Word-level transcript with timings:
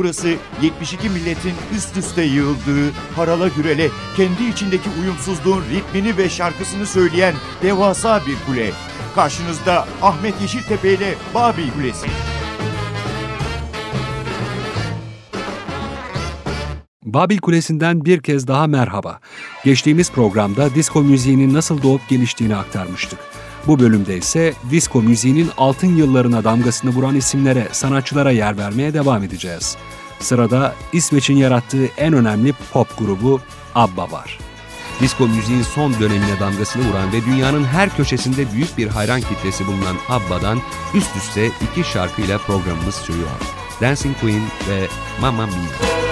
Burası 0.00 0.34
72 0.62 1.08
milletin 1.08 1.52
üst 1.76 1.96
üste 1.96 2.22
yığıldığı, 2.22 2.90
harala 3.16 3.48
gürele, 3.48 3.88
kendi 4.16 4.44
içindeki 4.44 4.90
uyumsuzluğun 5.00 5.62
ritmini 5.70 6.16
ve 6.16 6.28
şarkısını 6.28 6.86
söyleyen 6.86 7.34
devasa 7.62 8.22
bir 8.26 8.36
kule. 8.46 8.70
Karşınızda 9.14 9.88
Ahmet 10.02 10.40
Yeşiltepe 10.40 10.94
ile 10.94 11.14
Babil 11.34 11.70
Kulesi. 11.70 12.06
Babil 17.04 17.38
Kulesi'nden 17.38 18.04
bir 18.04 18.22
kez 18.22 18.46
daha 18.46 18.66
merhaba. 18.66 19.20
Geçtiğimiz 19.64 20.12
programda 20.12 20.74
disco 20.74 21.02
müziğinin 21.02 21.54
nasıl 21.54 21.82
doğup 21.82 22.08
geliştiğini 22.08 22.56
aktarmıştık. 22.56 23.18
Bu 23.66 23.78
bölümde 23.78 24.16
ise 24.16 24.54
disco 24.70 25.02
müziğinin 25.02 25.50
altın 25.56 25.96
yıllarına 25.96 26.44
damgasını 26.44 26.90
vuran 26.90 27.16
isimlere, 27.16 27.68
sanatçılara 27.72 28.30
yer 28.30 28.58
vermeye 28.58 28.94
devam 28.94 29.22
edeceğiz. 29.22 29.76
Sırada 30.20 30.74
İsveç'in 30.92 31.36
yarattığı 31.36 31.86
en 31.96 32.12
önemli 32.12 32.54
pop 32.72 32.98
grubu 32.98 33.40
ABBA 33.74 34.10
var. 34.10 34.38
Disco 35.00 35.28
müziğin 35.28 35.62
son 35.62 35.94
dönemine 36.00 36.40
damgasını 36.40 36.88
vuran 36.88 37.12
ve 37.12 37.24
dünyanın 37.24 37.64
her 37.64 37.96
köşesinde 37.96 38.52
büyük 38.52 38.78
bir 38.78 38.88
hayran 38.88 39.20
kitlesi 39.20 39.66
bulunan 39.66 39.96
ABBA'dan 40.08 40.58
üst 40.94 41.16
üste 41.16 41.46
iki 41.46 41.90
şarkıyla 41.90 42.38
programımız 42.38 42.94
sürüyor. 42.94 43.28
Dancing 43.80 44.20
Queen 44.20 44.42
ve 44.68 44.86
Mamma 45.20 45.46
Mia. 45.46 46.09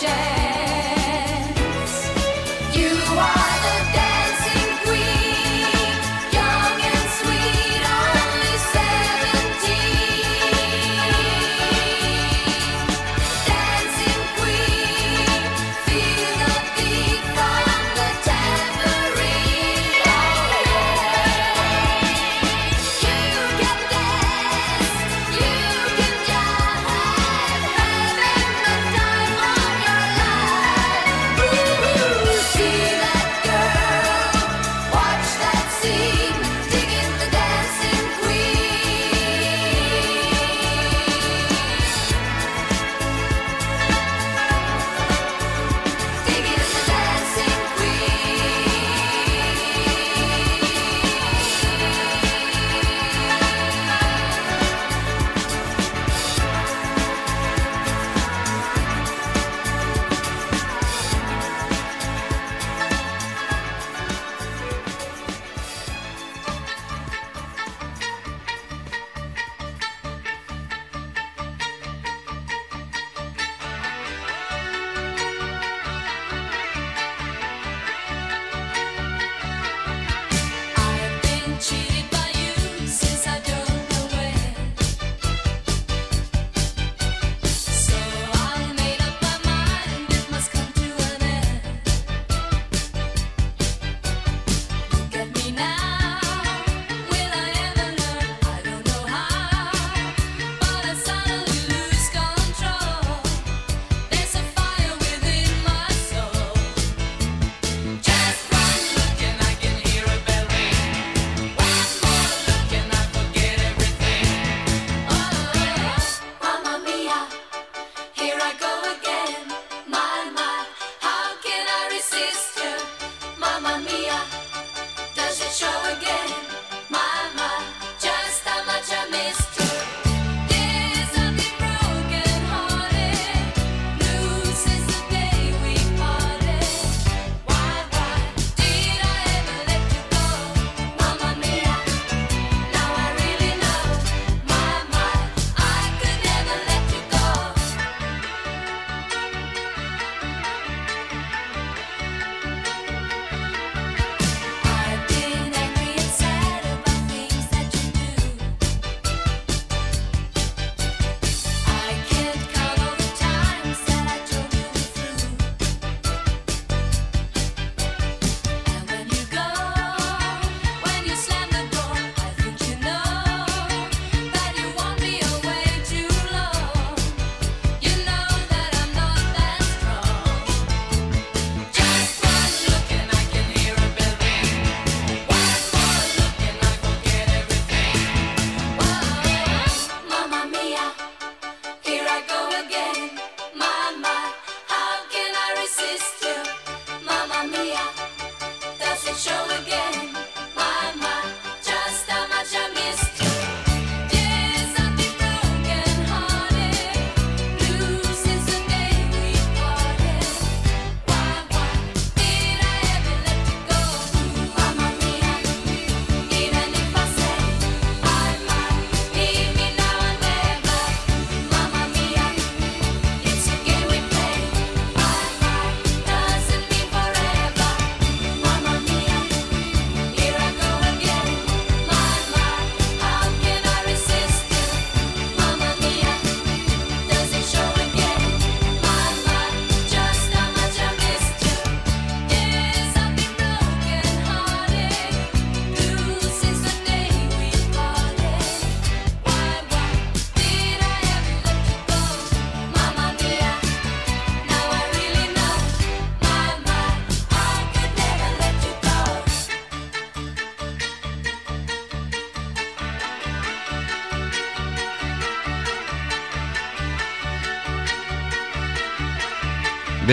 chance. 0.00 0.35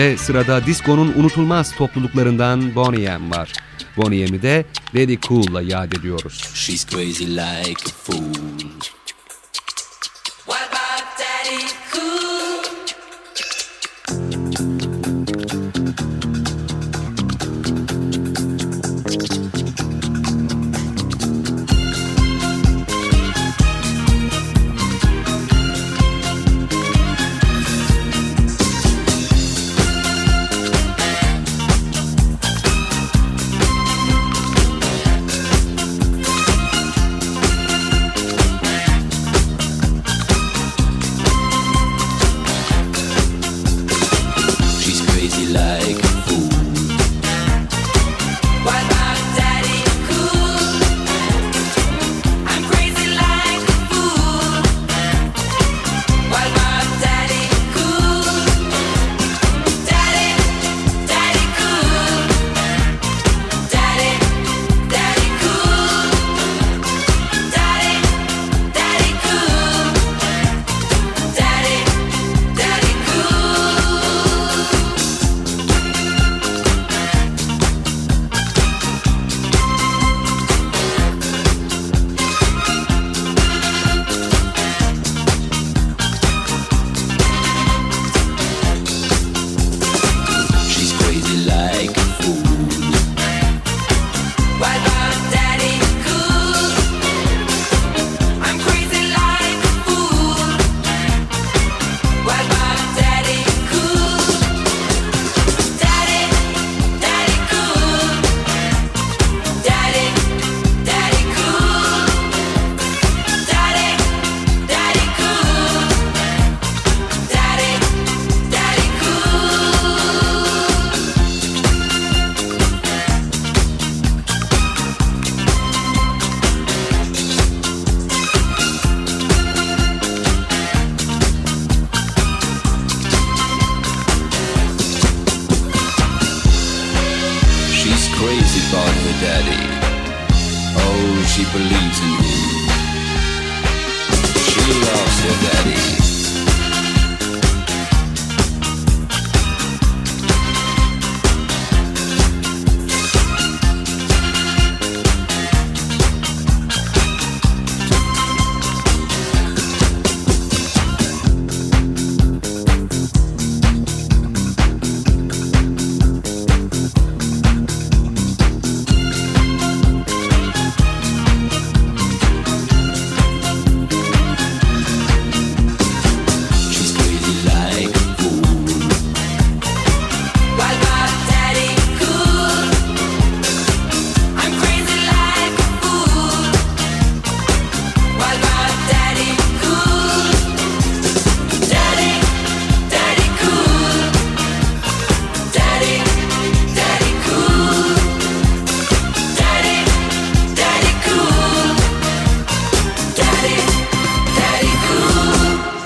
Ve 0.04 0.16
sırada 0.16 0.66
diskonun 0.66 1.12
unutulmaz 1.16 1.76
topluluklarından 1.76 2.74
Bonnie 2.74 3.18
M 3.18 3.30
var. 3.30 3.52
Bonnie 3.96 4.26
M'i 4.26 4.42
de 4.42 4.64
Lady 4.94 5.18
Cool'la 5.20 5.62
yad 5.62 5.92
ediyoruz. 5.92 6.50
She's 6.54 6.86
crazy 6.86 7.24
like 7.24 7.93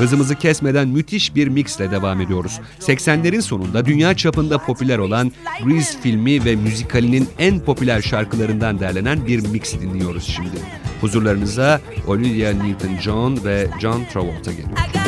Hızımızı 0.08 0.34
kesmeden 0.34 0.88
müthiş 0.88 1.34
bir 1.34 1.48
mixle 1.48 1.90
devam 1.90 2.20
ediyoruz. 2.20 2.60
80'lerin 2.80 3.42
sonunda 3.42 3.86
dünya 3.86 4.16
çapında 4.16 4.58
popüler 4.58 4.98
olan 4.98 5.32
Grease 5.64 6.00
filmi 6.00 6.44
ve 6.44 6.56
müzikalinin 6.56 7.28
en 7.38 7.60
popüler 7.60 8.02
şarkılarından 8.02 8.80
derlenen 8.80 9.26
bir 9.26 9.48
mix 9.48 9.80
dinliyoruz 9.80 10.24
şimdi. 10.36 10.56
Huzurlarınıza 11.00 11.80
Olivia 12.06 12.50
Newton-John 12.50 13.44
ve 13.44 13.68
John 13.80 14.04
Travolta 14.12 14.50
geliyor. 14.50 15.07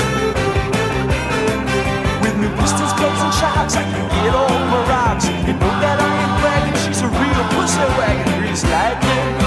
chocks. 3.39 3.75
I 3.75 3.83
can 3.83 4.07
get 4.09 4.33
over 4.35 4.81
rocks. 4.91 5.25
You 5.47 5.53
know 5.53 5.73
that 5.83 5.97
I 5.99 6.11
ain't 6.21 6.35
bragging. 6.41 6.77
She's 6.83 7.01
a 7.01 7.07
real 7.07 7.43
pussy 7.55 7.79
wagon. 7.97 8.39
Grease 8.39 8.63
lightning. 8.63 9.40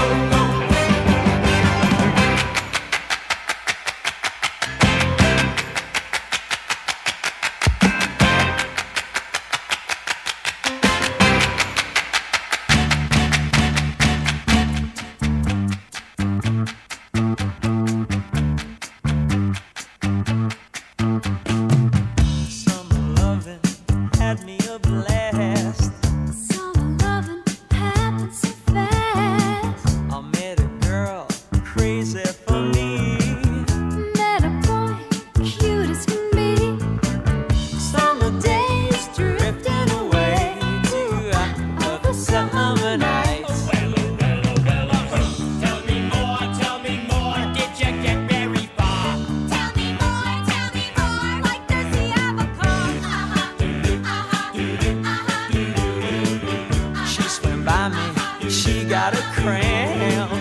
by 57.65 57.89
me, 57.89 58.49
she 58.49 58.85
got 58.85 59.13
a 59.15 59.21
cramp. 59.33 60.31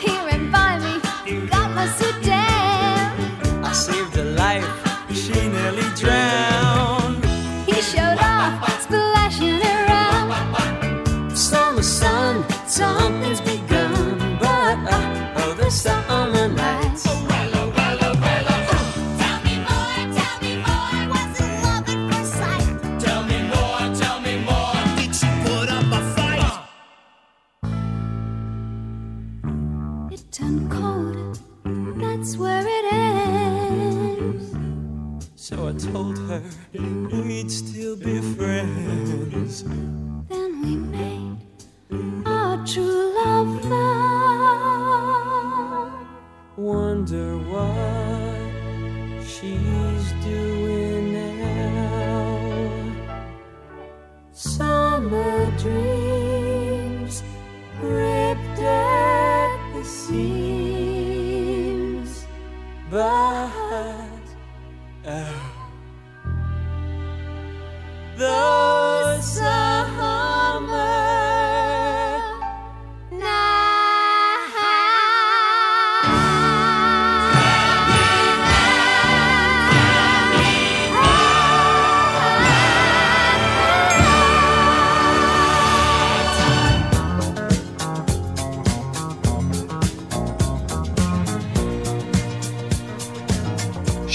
Here 0.00 0.28
and 0.32 0.50
by 0.50 0.78
me, 0.80 1.46
got 1.46 1.70
my 1.70 1.86
Sudan. 1.86 3.64
I 3.64 3.72
saved 3.72 4.16
a 4.16 4.24
life, 4.24 4.68
she 5.14 5.48
nearly 5.48 5.88
drowned. 5.94 7.05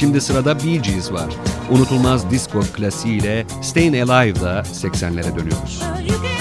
Şimdi 0.02 0.22
sırada 0.22 0.64
Bee 0.64 0.76
Gees 0.76 1.12
var. 1.12 1.30
Unutulmaz 1.72 2.32
disco 2.32 2.62
klasiğiyle 2.62 3.46
Stayin' 3.62 4.08
Alive'da 4.08 4.60
80'lere 4.60 5.36
dönüyoruz. 5.36 5.82
Oh, 5.84 6.41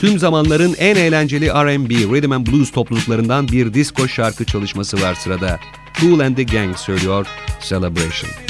tüm 0.00 0.18
zamanların 0.18 0.74
en 0.78 0.96
eğlenceli 0.96 1.46
R&B, 1.46 1.94
Rhythm 1.94 2.32
and 2.32 2.46
Blues 2.46 2.70
topluluklarından 2.70 3.48
bir 3.48 3.74
disco 3.74 4.08
şarkı 4.08 4.44
çalışması 4.44 5.02
var 5.02 5.14
sırada. 5.14 5.60
Cool 6.00 6.20
and 6.20 6.36
the 6.36 6.42
Gang 6.42 6.76
söylüyor 6.76 7.26
Celebration. 7.60 8.49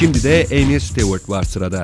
Şimdi 0.00 0.22
de 0.22 0.46
Amy 0.52 0.80
Stewart 0.80 1.28
var 1.28 1.42
sırada. 1.42 1.82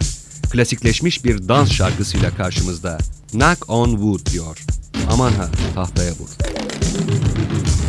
Klasikleşmiş 0.50 1.24
bir 1.24 1.48
dans 1.48 1.72
şarkısıyla 1.72 2.36
karşımızda. 2.36 2.98
Knock 3.30 3.70
on 3.70 3.90
wood 3.90 4.32
diyor. 4.32 4.64
Aman 5.10 5.32
ha 5.32 5.48
tahtaya 5.74 6.12
vur. 6.12 6.28
Thank 7.08 7.80
you. 7.80 7.85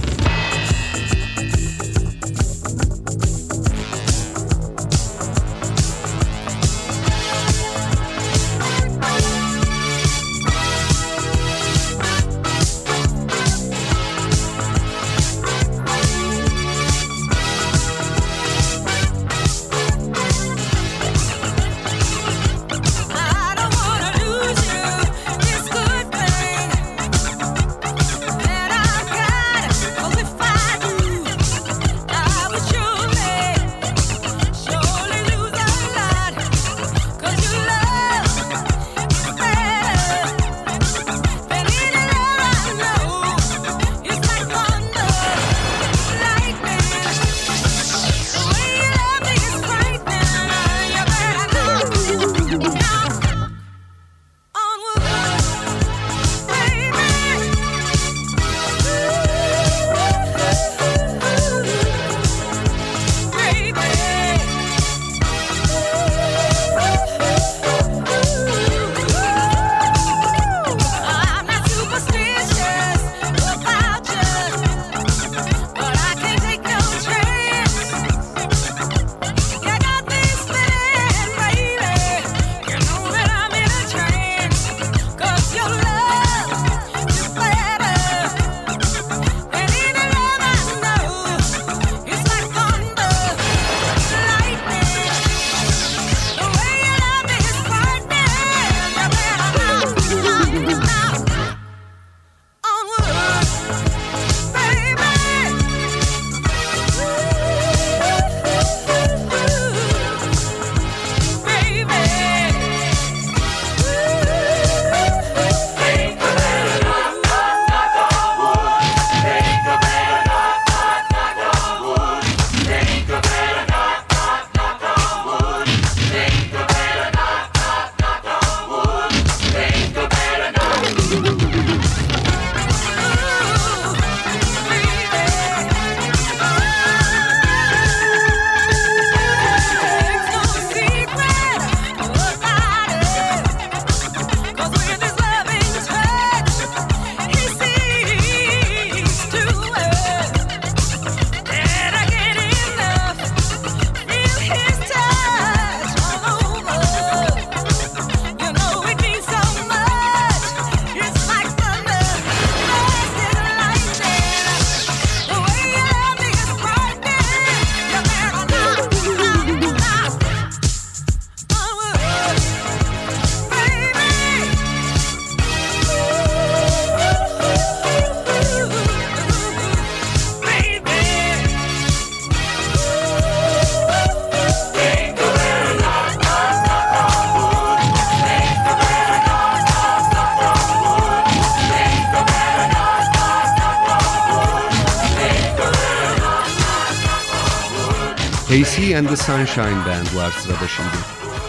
AC 198.58 198.98
and 198.98 199.08
the 199.08 199.15
Sunshine 199.17 199.86
Band 199.86 200.15
var 200.15 200.32
sırada 200.32 200.67
şimdi. 200.67 200.98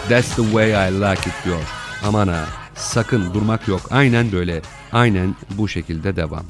That's 0.08 0.36
the 0.36 0.42
way 0.42 0.88
I 0.88 0.92
like 0.92 1.30
it 1.30 1.44
diyor. 1.44 1.62
Aman 2.04 2.28
ha 2.28 2.44
sakın 2.74 3.34
durmak 3.34 3.68
yok. 3.68 3.80
Aynen 3.90 4.32
böyle. 4.32 4.62
Aynen 4.92 5.34
bu 5.50 5.68
şekilde 5.68 6.16
devam. 6.16 6.44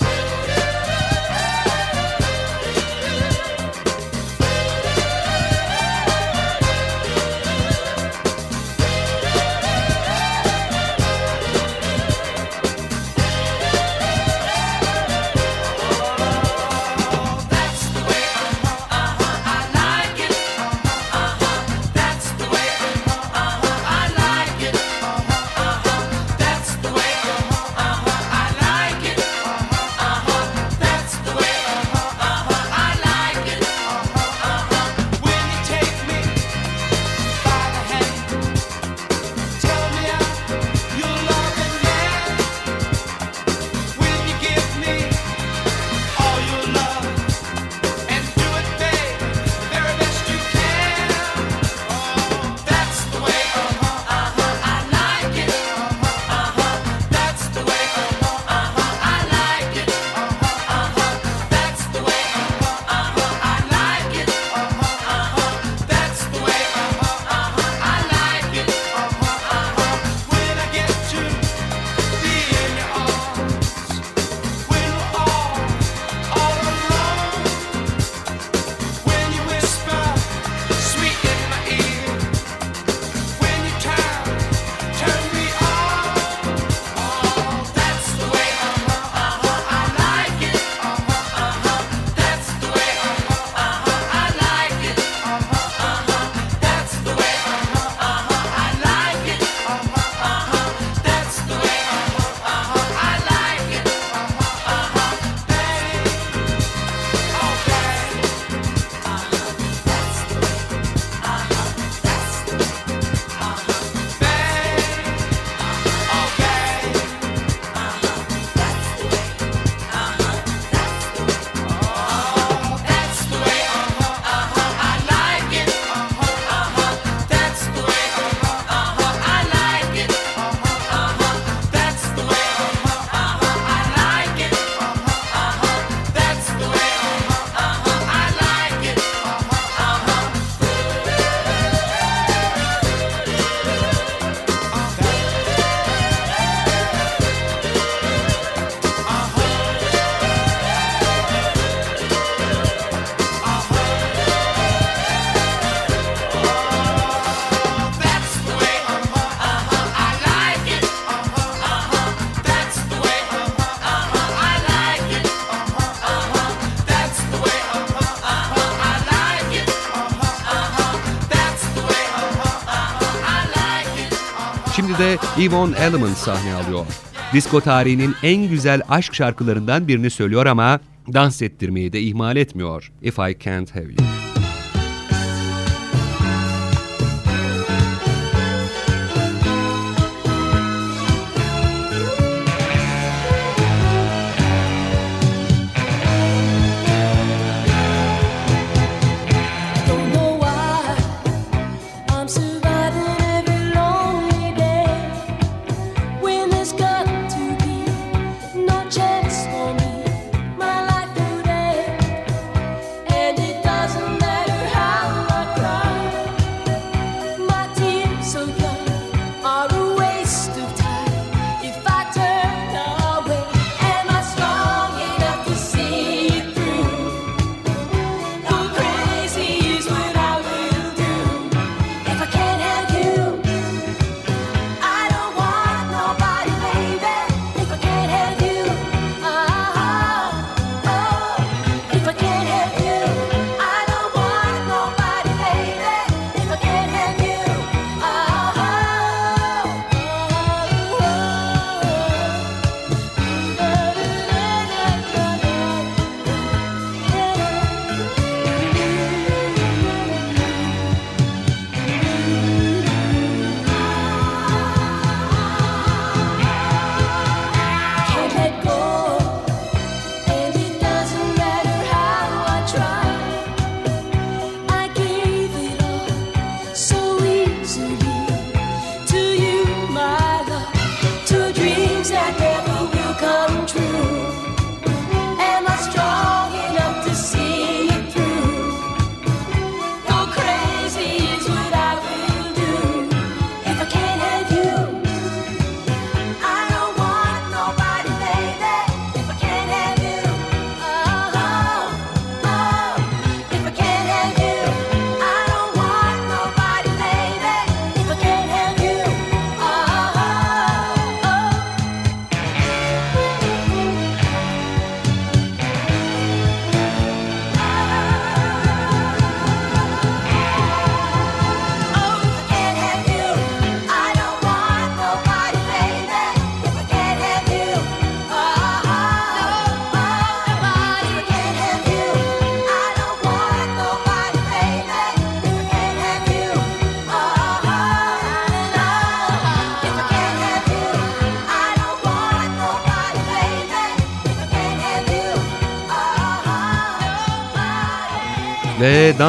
albümde 174.98 175.18
Yvonne 175.38 175.78
Elliman 175.78 176.14
sahne 176.14 176.54
alıyor. 176.54 176.86
Disko 177.32 177.60
tarihinin 177.60 178.14
en 178.22 178.48
güzel 178.48 178.82
aşk 178.88 179.14
şarkılarından 179.14 179.88
birini 179.88 180.10
söylüyor 180.10 180.46
ama 180.46 180.80
dans 181.12 181.42
ettirmeyi 181.42 181.92
de 181.92 182.00
ihmal 182.00 182.36
etmiyor. 182.36 182.92
If 183.02 183.18
I 183.18 183.38
Can't 183.44 183.74
Have 183.74 183.84
You. 183.84 184.17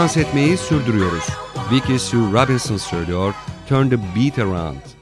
dans 0.09 0.17
etmeyi 0.17 0.57
sürdürüyoruz. 0.57 1.27
Vicky 1.71 1.99
Sue 1.99 2.19
Robinson 2.19 2.77
söylüyor 2.77 3.33
Turn 3.67 3.89
the 3.89 3.97
Beat 3.97 4.39
Around. 4.39 4.98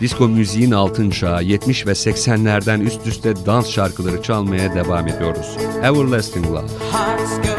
Disko 0.00 0.28
müziğin 0.28 0.70
altın 0.70 1.10
çağı 1.10 1.42
70 1.42 1.86
ve 1.86 1.90
80'lerden 1.90 2.80
üst 2.80 3.06
üste 3.06 3.46
dans 3.46 3.68
şarkıları 3.70 4.22
çalmaya 4.22 4.74
devam 4.74 5.08
ediyoruz. 5.08 5.56
Everlasting 5.82 6.46
Love. 6.46 7.49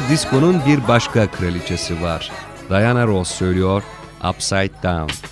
Diskonun 0.00 0.62
bir 0.66 0.88
başka 0.88 1.30
kraliçesi 1.30 2.02
var. 2.02 2.32
Diana 2.70 3.06
Ross 3.06 3.30
söylüyor 3.30 3.82
Upside 4.30 4.82
Down. 4.82 5.31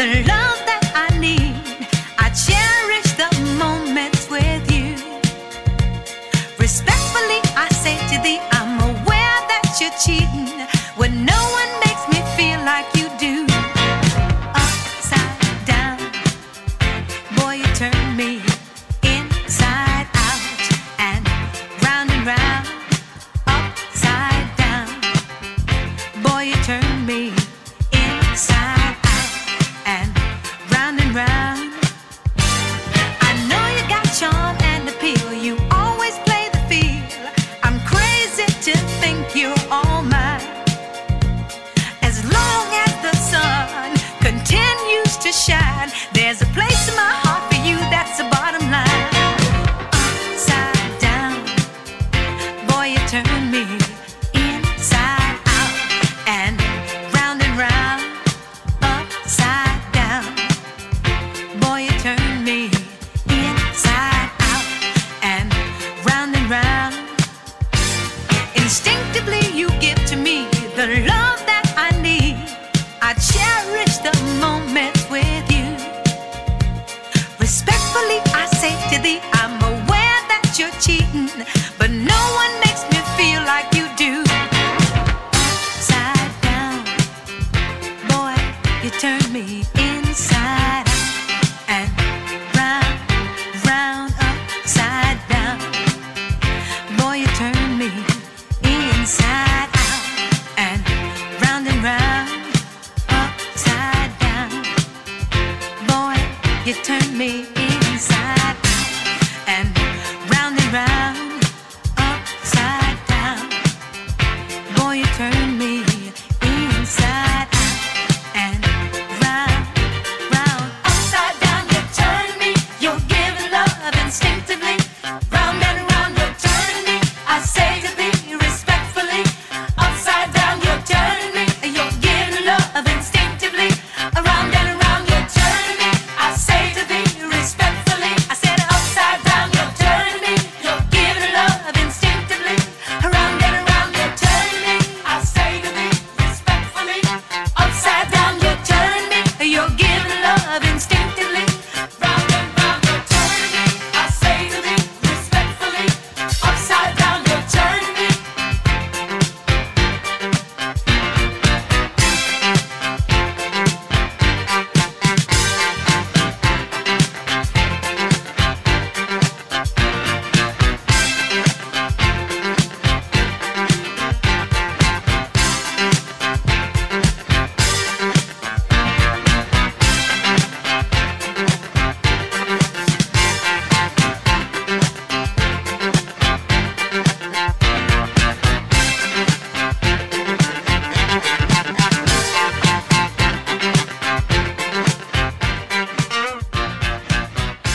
the 0.00 0.22
love 0.24 0.49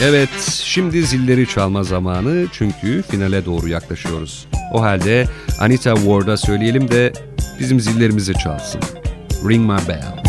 Evet, 0.08 0.62
şimdi 0.64 1.04
zilleri 1.04 1.48
çalma 1.48 1.84
zamanı 1.84 2.46
çünkü 2.52 3.02
finale 3.02 3.46
doğru 3.46 3.68
yaklaşıyoruz. 3.68 4.48
O 4.74 4.82
halde 4.82 5.26
Anita 5.60 5.96
Ward'a 5.96 6.38
söyleyelim 6.38 6.92
de 6.92 7.14
bizim 7.60 7.80
zillerimizi 7.80 8.34
çalsın. 8.34 8.82
Ring 9.50 9.72
my 9.72 9.88
bell. 9.88 10.25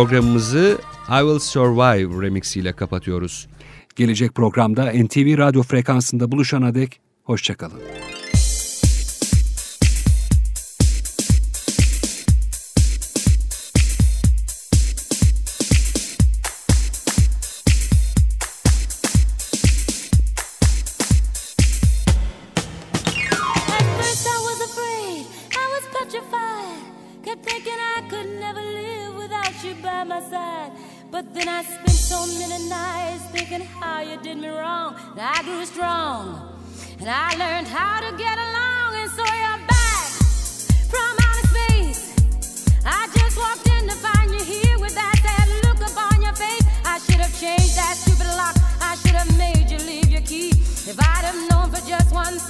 Programımızı 0.00 0.78
I 1.08 1.20
Will 1.20 1.38
Survive 1.38 2.22
remixiyle 2.22 2.72
kapatıyoruz. 2.72 3.48
Gelecek 3.96 4.34
programda 4.34 4.92
NTV 4.92 5.38
radyo 5.38 5.62
frekansında 5.62 6.32
buluşana 6.32 6.74
dek 6.74 7.00
hoşçakalın. 7.24 7.80
and 37.00 37.08
I 37.08 37.34
learned 37.36 37.66
how 37.66 38.00
to 38.00 38.16
get 38.16 38.36
along, 38.36 38.94
and 39.00 39.10
so 39.10 39.24
you're 39.24 39.66
back 39.66 40.08
from 40.92 41.12
outer 41.26 41.46
space. 41.48 42.14
I 42.84 43.08
just 43.14 43.38
walked 43.38 43.66
in 43.68 43.88
to 43.88 43.94
find 43.96 44.30
you 44.30 44.42
here 44.44 44.78
with 44.78 44.94
that 44.94 45.16
sad 45.24 45.48
look 45.64 45.80
upon 45.90 46.20
your 46.20 46.34
face. 46.34 46.64
I 46.84 46.98
should 46.98 47.20
have 47.24 47.34
changed 47.40 47.76
that 47.76 47.96
stupid 47.96 48.26
lock. 48.36 48.56
I 48.82 48.96
should 48.96 49.16
have 49.16 49.36
made 49.38 49.70
you 49.70 49.78
leave 49.78 50.10
your 50.10 50.22
key. 50.22 50.50
If 50.50 50.98
I'd 50.98 51.24
have 51.24 51.50
known 51.50 51.70
for 51.70 51.80
just 51.88 52.12
one. 52.12 52.49